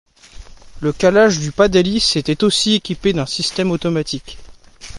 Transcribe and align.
Le 0.79 0.93
calage 0.93 1.37
du 1.37 1.51
pas 1.51 1.67
d'hélice 1.67 2.15
était 2.15 2.43
aussi 2.43 2.73
équipé 2.73 3.13
d'un 3.13 3.27
système 3.27 3.69
automatique. 3.69 4.39